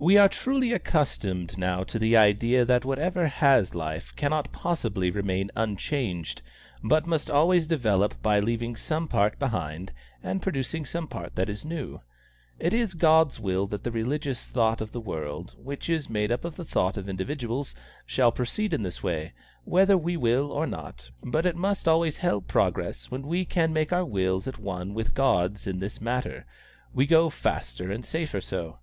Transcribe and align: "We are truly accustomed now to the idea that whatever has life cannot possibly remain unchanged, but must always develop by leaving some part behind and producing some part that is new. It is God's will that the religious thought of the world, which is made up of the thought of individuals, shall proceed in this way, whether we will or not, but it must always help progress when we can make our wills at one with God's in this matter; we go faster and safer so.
"We 0.00 0.18
are 0.18 0.28
truly 0.28 0.72
accustomed 0.72 1.56
now 1.56 1.84
to 1.84 1.96
the 1.96 2.16
idea 2.16 2.64
that 2.64 2.84
whatever 2.84 3.28
has 3.28 3.76
life 3.76 4.12
cannot 4.16 4.50
possibly 4.50 5.08
remain 5.08 5.52
unchanged, 5.54 6.42
but 6.82 7.06
must 7.06 7.30
always 7.30 7.68
develop 7.68 8.20
by 8.24 8.40
leaving 8.40 8.74
some 8.74 9.06
part 9.06 9.38
behind 9.38 9.92
and 10.20 10.42
producing 10.42 10.84
some 10.84 11.06
part 11.06 11.36
that 11.36 11.48
is 11.48 11.64
new. 11.64 12.00
It 12.58 12.72
is 12.74 12.94
God's 12.94 13.38
will 13.38 13.68
that 13.68 13.84
the 13.84 13.92
religious 13.92 14.48
thought 14.48 14.80
of 14.80 14.90
the 14.90 15.00
world, 15.00 15.54
which 15.56 15.88
is 15.88 16.10
made 16.10 16.32
up 16.32 16.44
of 16.44 16.56
the 16.56 16.64
thought 16.64 16.96
of 16.96 17.08
individuals, 17.08 17.72
shall 18.04 18.32
proceed 18.32 18.74
in 18.74 18.82
this 18.82 19.00
way, 19.00 19.32
whether 19.62 19.96
we 19.96 20.16
will 20.16 20.50
or 20.50 20.66
not, 20.66 21.08
but 21.22 21.46
it 21.46 21.54
must 21.54 21.86
always 21.86 22.16
help 22.16 22.48
progress 22.48 23.12
when 23.12 23.28
we 23.28 23.44
can 23.44 23.72
make 23.72 23.92
our 23.92 24.04
wills 24.04 24.48
at 24.48 24.58
one 24.58 24.92
with 24.92 25.14
God's 25.14 25.68
in 25.68 25.78
this 25.78 26.00
matter; 26.00 26.46
we 26.92 27.06
go 27.06 27.30
faster 27.30 27.92
and 27.92 28.04
safer 28.04 28.40
so. 28.40 28.80